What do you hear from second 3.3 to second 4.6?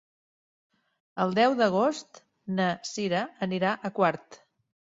anirà a Quart.